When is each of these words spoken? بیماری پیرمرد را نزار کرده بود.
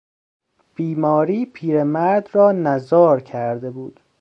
بیماری 0.75 1.45
پیرمرد 1.45 2.29
را 2.33 2.51
نزار 2.51 3.19
کرده 3.21 3.71
بود. 3.71 3.99